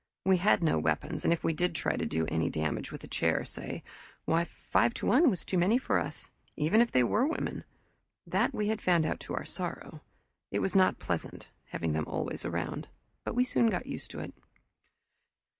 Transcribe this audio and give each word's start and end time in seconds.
We 0.25 0.37
had 0.37 0.63
no 0.63 0.79
weapons, 0.79 1.23
and 1.23 1.31
if 1.31 1.43
we 1.43 1.53
did 1.53 1.75
try 1.75 1.95
to 1.95 2.07
do 2.07 2.25
any 2.25 2.49
damage, 2.49 2.91
with 2.91 3.03
a 3.03 3.07
chair, 3.07 3.45
say, 3.45 3.83
why 4.25 4.45
five 4.45 4.95
to 4.95 5.05
one 5.05 5.29
was 5.29 5.45
too 5.45 5.59
many 5.59 5.77
for 5.77 5.99
us, 5.99 6.31
even 6.55 6.81
if 6.81 6.91
they 6.91 7.03
were 7.03 7.27
women; 7.27 7.63
that 8.25 8.51
we 8.51 8.69
had 8.69 8.81
found 8.81 9.05
out 9.05 9.19
to 9.19 9.35
our 9.35 9.45
sorrow. 9.45 10.01
It 10.49 10.57
was 10.57 10.75
not 10.75 10.97
pleasant, 10.97 11.49
having 11.65 11.93
them 11.93 12.07
always 12.07 12.43
around, 12.45 12.87
but 13.25 13.35
we 13.35 13.43
soon 13.43 13.67
got 13.69 13.85
used 13.85 14.09
to 14.09 14.21
it. 14.21 14.33